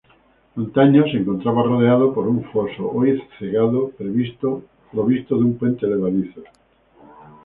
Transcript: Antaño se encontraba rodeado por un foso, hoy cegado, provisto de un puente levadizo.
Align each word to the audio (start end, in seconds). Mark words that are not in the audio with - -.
Antaño 0.57 1.03
se 1.03 1.17
encontraba 1.17 1.61
rodeado 1.61 2.11
por 2.15 2.27
un 2.27 2.43
foso, 2.45 2.89
hoy 2.91 3.21
cegado, 3.37 3.89
provisto 3.91 4.63
de 4.95 5.35
un 5.43 5.57
puente 5.59 5.85
levadizo. 5.85 6.41